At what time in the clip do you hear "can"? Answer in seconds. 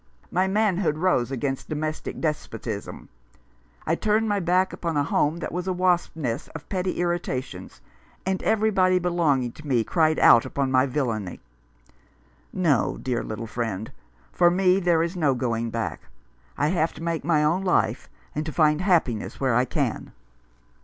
19.65-20.13